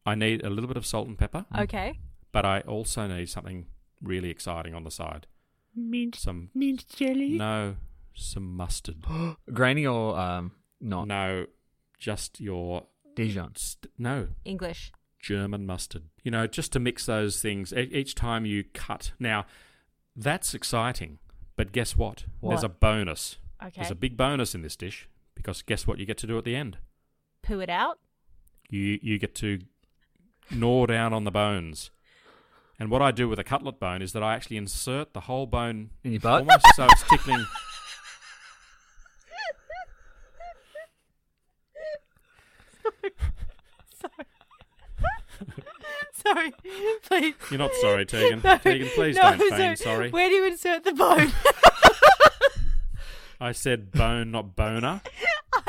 [0.06, 2.00] I need a little bit of salt and pepper, Okay.
[2.32, 3.68] but I also need something
[4.02, 5.28] really exciting on the side.
[5.76, 7.38] Mint, Some mint jelly.
[7.38, 7.76] no,
[8.16, 9.06] some mustard.
[9.54, 11.08] Grainy or um, not?
[11.08, 11.46] No,
[12.00, 13.54] just your Dijon.
[13.56, 14.92] st- no English.
[15.20, 16.04] German mustard.
[16.24, 19.12] You know, just to mix those things e- each time you cut.
[19.20, 19.46] Now,
[20.16, 21.20] that's exciting,
[21.56, 22.24] but guess what?
[22.42, 23.38] There's a bonus.
[23.62, 23.72] Okay.
[23.82, 25.08] There's a big bonus in this dish
[25.38, 26.78] because guess what you get to do at the end?
[27.42, 28.00] Poo it out.
[28.70, 29.60] You you get to
[30.52, 31.92] gnaw down on the bones.
[32.80, 35.48] And what I do with a cutlet bone is that I actually insert the whole
[35.48, 36.42] bone In your butt?
[36.42, 37.46] almost so it's tickling.
[46.14, 46.54] Sorry,
[47.04, 47.36] please.
[47.52, 48.42] You're not sorry, Tegan.
[48.44, 50.10] No, Tegan, please no, don't feign so sorry.
[50.10, 51.32] Where do you insert the bone?
[53.40, 55.02] I said bone, not boner.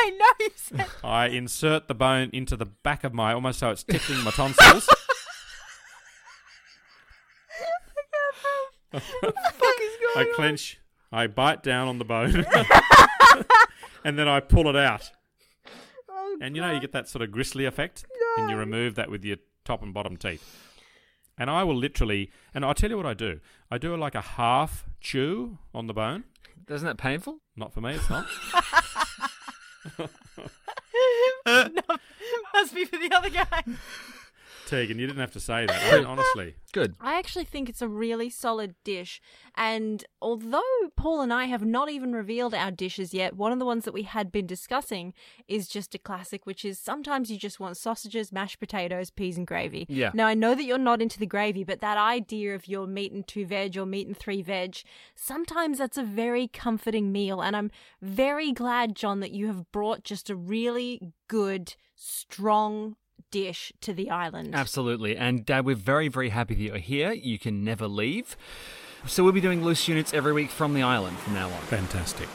[0.08, 0.86] I know you said.
[1.04, 4.88] I insert the bone into the back of my, almost so it's tickling my tonsils.
[8.90, 9.02] I,
[10.16, 10.80] I clench,
[11.12, 12.46] I bite down on the bone,
[14.04, 15.10] and then I pull it out.
[16.08, 18.42] Oh, and you know, you get that sort of gristly effect, no.
[18.42, 19.36] and you remove that with your
[19.66, 20.42] top and bottom teeth.
[21.36, 23.40] And I will literally, and I'll tell you what I do.
[23.70, 26.24] I do like a half chew on the bone.
[26.66, 27.40] Isn't that painful?
[27.56, 28.26] Not for me, it's not.
[32.54, 33.64] Must be for the other guy.
[34.68, 35.92] Tegan, you didn't have to say that.
[35.92, 36.94] I mean, honestly, Good.
[37.00, 39.18] I actually think it's a really solid dish.
[39.56, 40.60] And although
[40.94, 43.94] Paul and I have not even revealed our dishes yet, one of the ones that
[43.94, 45.14] we had been discussing
[45.48, 49.46] is just a classic, which is sometimes you just want sausages, mashed potatoes, peas, and
[49.46, 49.86] gravy.
[49.88, 50.10] Yeah.
[50.12, 53.12] Now, I know that you're not into the gravy, but that idea of your meat
[53.12, 54.76] and two veg or meat and three veg,
[55.14, 57.40] sometimes that's a very comforting meal.
[57.40, 57.70] And I'm
[58.02, 62.96] very glad, John, that you have brought just a really good, strong
[63.30, 64.54] dish to the island.
[64.54, 65.16] Absolutely.
[65.16, 67.12] And Dad, we're very, very happy that you're here.
[67.12, 68.36] You can never leave.
[69.06, 71.60] So we'll be doing loose units every week from the island from now on.
[71.62, 72.28] fantastic.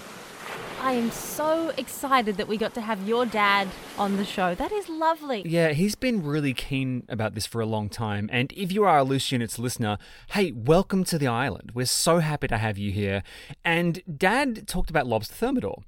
[0.84, 4.54] I am so excited that we got to have your dad on the show.
[4.54, 5.42] That is lovely.
[5.46, 8.30] Yeah, he's been really keen about this for a long time.
[8.34, 9.98] And if you are a Loose Units listener,
[10.32, 11.72] hey, welcome to the island.
[11.74, 13.24] We're so happy to have you here.
[13.64, 15.84] And Dad talked about lobster thermidor.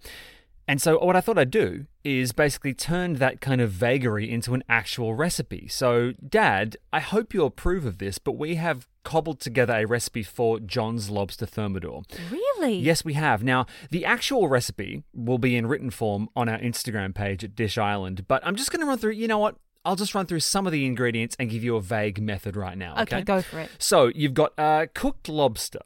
[0.67, 4.53] And so, what I thought I'd do is basically turn that kind of vagary into
[4.55, 5.67] an actual recipe.
[5.67, 10.23] So, Dad, I hope you approve of this, but we have cobbled together a recipe
[10.23, 12.01] for John's lobster thermidor.
[12.31, 12.77] Really?
[12.77, 13.43] Yes, we have.
[13.43, 17.77] Now, the actual recipe will be in written form on our Instagram page at Dish
[17.77, 19.57] Island, but I'm just going to run through, you know what?
[19.83, 22.75] I'll just run through some of the ingredients and give you a vague method right
[22.75, 22.93] now.
[22.93, 23.69] Okay, Okay, go for it.
[23.77, 25.81] So, you've got uh, cooked lobster.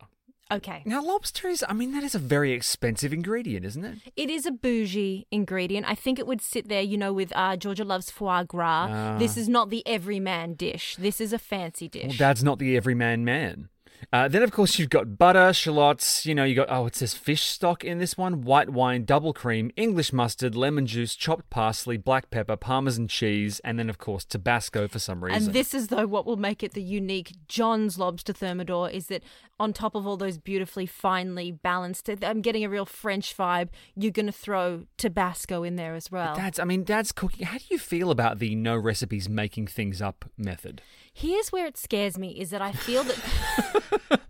[0.51, 0.81] Okay.
[0.85, 3.97] Now, lobster is, I mean, that is a very expensive ingredient, isn't it?
[4.15, 5.85] It is a bougie ingredient.
[5.87, 9.17] I think it would sit there, you know, with uh, Georgia loves foie gras.
[9.19, 10.95] This is not the everyman dish.
[10.97, 12.07] This is a fancy dish.
[12.07, 13.69] Well, Dad's not the everyman man.
[14.11, 16.25] Uh, then, of course, you've got butter, shallots.
[16.25, 19.33] You know, you got oh, it says fish stock in this one, white wine, double
[19.33, 24.25] cream, English mustard, lemon juice, chopped parsley, black pepper, parmesan cheese, and then, of course,
[24.25, 25.43] Tabasco for some reason.
[25.43, 29.23] and this is though what will make it the unique John's lobster thermidor is that
[29.59, 33.69] on top of all those beautifully finely balanced, I'm getting a real French vibe.
[33.95, 36.35] You're going to throw Tabasco in there as well.
[36.35, 37.45] Dad's, I mean, Dad's cooking.
[37.45, 40.81] How do you feel about the no recipes making things up method?
[41.19, 44.21] Here's where it scares me is that I feel that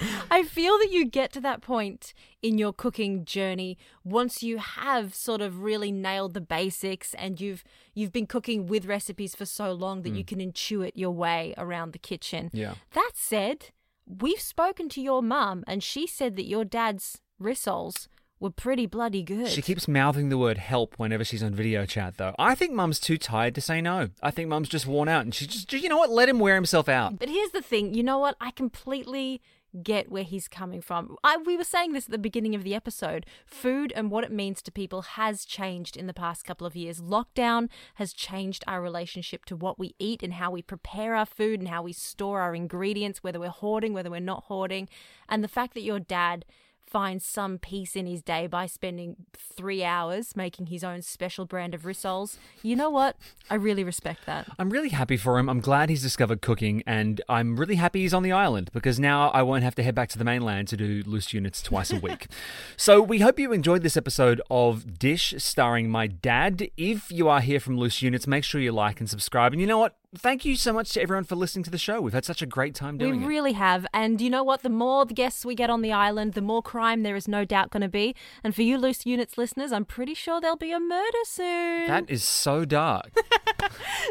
[0.30, 5.16] I feel that you get to that point in your cooking journey once you have
[5.16, 9.72] sort of really nailed the basics and you've you've been cooking with recipes for so
[9.72, 10.28] long that you hmm.
[10.28, 12.50] can intuit your way around the kitchen.
[12.52, 12.74] Yeah.
[12.92, 13.70] That said,
[14.06, 18.06] we've spoken to your mum and she said that your dad's rissoles
[18.40, 19.48] were pretty bloody good.
[19.48, 22.34] She keeps mouthing the word help whenever she's on video chat, though.
[22.38, 24.10] I think Mum's too tired to say no.
[24.22, 26.10] I think Mum's just worn out, and she just, you know what?
[26.10, 27.18] Let him wear himself out.
[27.18, 28.36] But here's the thing, you know what?
[28.40, 29.40] I completely
[29.82, 31.16] get where he's coming from.
[31.22, 33.26] I, we were saying this at the beginning of the episode.
[33.46, 37.00] Food and what it means to people has changed in the past couple of years.
[37.00, 41.60] Lockdown has changed our relationship to what we eat and how we prepare our food
[41.60, 44.88] and how we store our ingredients, whether we're hoarding, whether we're not hoarding.
[45.28, 46.44] And the fact that your dad
[46.88, 51.74] finds some peace in his day by spending three hours making his own special brand
[51.74, 52.38] of rissoles.
[52.62, 53.16] You know what?
[53.50, 54.48] I really respect that.
[54.58, 55.48] I'm really happy for him.
[55.48, 59.28] I'm glad he's discovered cooking, and I'm really happy he's on the island because now
[59.30, 61.96] I won't have to head back to the mainland to do loose units twice a
[62.00, 62.28] week.
[62.76, 66.70] so we hope you enjoyed this episode of Dish starring my dad.
[66.76, 69.52] If you are here from Loose Units, make sure you like and subscribe.
[69.52, 69.96] And you know what?
[70.16, 72.00] Thank you so much to everyone for listening to the show.
[72.00, 73.26] We've had such a great time We doing it.
[73.26, 73.86] We really have.
[73.92, 74.62] And you know what?
[74.62, 77.44] The more the guests we get on the island, the more crime there is no
[77.44, 78.14] doubt going to be.
[78.42, 81.88] And for you Loose Units listeners, I'm pretty sure there'll be a murder soon.
[81.88, 83.10] That is so dark.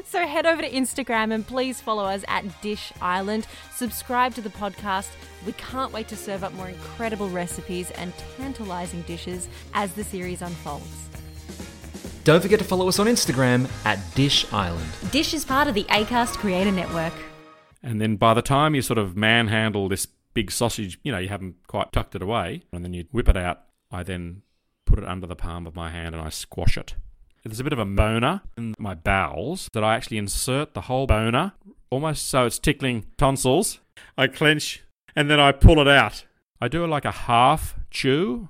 [0.05, 3.47] So head over to Instagram and please follow us at Dish Island.
[3.73, 5.09] Subscribe to the podcast.
[5.45, 10.41] We can't wait to serve up more incredible recipes and tantalizing dishes as the series
[10.41, 11.09] unfolds.
[12.27, 14.85] Don't forget to follow us on Instagram at Dish Island.
[15.11, 17.13] Dish is part of the ACAST Creator Network.
[17.81, 21.29] And then by the time you sort of manhandle this big sausage, you know, you
[21.29, 24.41] haven't quite tucked it away, and then you whip it out, I then
[24.85, 26.95] put it under the palm of my hand and I squash it.
[27.45, 31.07] There's a bit of a boner in my bowels that I actually insert the whole
[31.07, 31.53] boner,
[31.89, 33.79] almost so it's tickling tonsils.
[34.17, 34.83] I clench
[35.15, 36.25] and then I pull it out.
[36.59, 38.49] I do like a half chew.